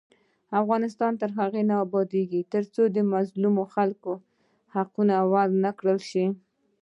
[0.61, 4.11] افغانستان تر هغو نه ابادیږي، ترڅو د مظلومو خلکو
[4.75, 6.25] حقونه ورکړل نشي.